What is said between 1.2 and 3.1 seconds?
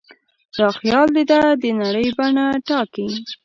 ده د نړۍ بڼه ټاکي.